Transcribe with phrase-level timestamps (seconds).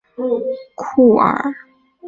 [0.17, 1.53] 乌特雷梅库尔。